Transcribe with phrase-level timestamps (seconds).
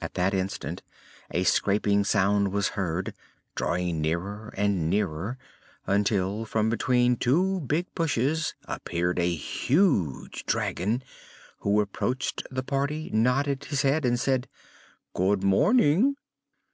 [0.00, 0.84] At that instant
[1.32, 3.12] a scraping sound was heard,
[3.56, 5.36] drawing nearer and nearer
[5.84, 11.02] until from between two big bushes appeared a huge dragon,
[11.62, 14.46] who approached the party, nodded his head and said:
[15.12, 16.14] "Good morning."